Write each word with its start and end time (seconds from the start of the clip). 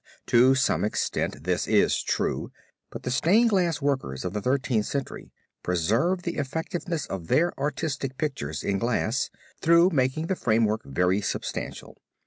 To 0.25 0.55
some 0.55 0.83
extent 0.83 1.43
this 1.43 1.67
is 1.67 2.01
true, 2.01 2.51
but 2.89 3.03
the 3.03 3.11
stained 3.11 3.51
glass 3.51 3.83
workers 3.83 4.25
of 4.25 4.33
the 4.33 4.41
Thirteenth 4.41 4.87
Century 4.87 5.31
preserve 5.61 6.23
the 6.23 6.37
effectiveness 6.37 7.05
of 7.05 7.27
their 7.27 7.53
artistic 7.59 8.17
pictures 8.17 8.63
in 8.63 8.79
glass, 8.79 9.29
though 9.61 9.91
making 9.91 10.25
the 10.25 10.35
frame 10.35 10.65
work 10.65 10.81
very 10.83 11.21
substantial. 11.21 12.01